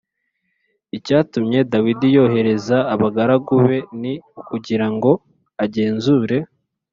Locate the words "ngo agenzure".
4.95-6.37